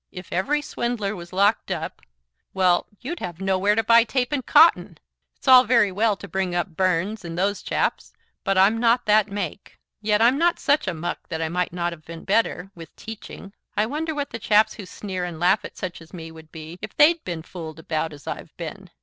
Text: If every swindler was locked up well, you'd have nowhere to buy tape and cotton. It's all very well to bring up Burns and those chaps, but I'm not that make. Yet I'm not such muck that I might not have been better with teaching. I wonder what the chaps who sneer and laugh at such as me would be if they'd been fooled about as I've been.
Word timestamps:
If 0.11 0.33
every 0.33 0.63
swindler 0.63 1.15
was 1.15 1.31
locked 1.31 1.69
up 1.69 2.01
well, 2.55 2.87
you'd 3.01 3.19
have 3.19 3.39
nowhere 3.39 3.75
to 3.75 3.83
buy 3.83 4.03
tape 4.03 4.31
and 4.31 4.43
cotton. 4.43 4.97
It's 5.35 5.47
all 5.47 5.63
very 5.63 5.91
well 5.91 6.15
to 6.15 6.27
bring 6.27 6.55
up 6.55 6.75
Burns 6.75 7.23
and 7.23 7.37
those 7.37 7.61
chaps, 7.61 8.11
but 8.43 8.57
I'm 8.57 8.79
not 8.79 9.05
that 9.05 9.27
make. 9.27 9.77
Yet 10.01 10.19
I'm 10.19 10.39
not 10.39 10.57
such 10.57 10.91
muck 10.91 11.29
that 11.29 11.39
I 11.39 11.49
might 11.49 11.71
not 11.71 11.93
have 11.93 12.03
been 12.03 12.23
better 12.23 12.71
with 12.73 12.95
teaching. 12.95 13.53
I 13.77 13.85
wonder 13.85 14.15
what 14.15 14.31
the 14.31 14.39
chaps 14.39 14.73
who 14.73 14.87
sneer 14.87 15.23
and 15.23 15.39
laugh 15.39 15.63
at 15.63 15.77
such 15.77 16.01
as 16.01 16.15
me 16.15 16.31
would 16.31 16.51
be 16.51 16.79
if 16.81 16.97
they'd 16.97 17.23
been 17.23 17.43
fooled 17.43 17.77
about 17.77 18.11
as 18.11 18.25
I've 18.25 18.57
been. 18.57 18.89